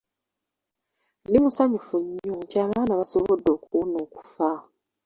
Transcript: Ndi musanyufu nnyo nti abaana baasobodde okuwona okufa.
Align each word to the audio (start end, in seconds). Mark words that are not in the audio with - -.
Ndi 1.27 1.37
musanyufu 1.43 1.95
nnyo 2.03 2.33
nti 2.43 2.55
abaana 2.63 2.93
baasobodde 2.99 3.49
okuwona 3.57 3.95
okufa. 4.05 4.49